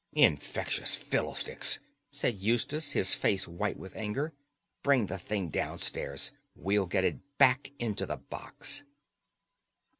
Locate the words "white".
3.47-3.77